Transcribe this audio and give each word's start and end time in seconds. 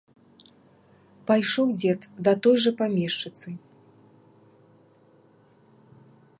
Пайшоў 1.31 1.67
дзед 1.83 2.01
да 2.27 2.33
той 2.47 2.57
жа 2.67 2.71
памешчыцы. 2.81 3.49